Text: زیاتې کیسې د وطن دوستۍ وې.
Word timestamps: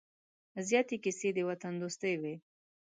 زیاتې 0.67 0.95
کیسې 1.03 1.29
د 1.33 1.39
وطن 1.49 1.73
دوستۍ 1.81 2.13
وې. 2.21 2.35